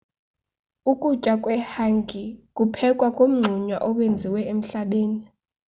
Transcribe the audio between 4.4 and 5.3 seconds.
emhlabeni